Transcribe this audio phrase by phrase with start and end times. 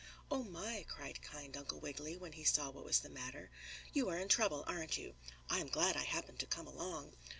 [0.31, 3.51] "Oh, my!" cried kind Uncle Wiggily, when he saw what was the matter.
[3.93, 5.13] "You are in trouble, aren't you?
[5.47, 7.13] I'm glad I happened to come along."